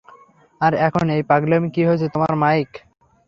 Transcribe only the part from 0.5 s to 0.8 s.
আর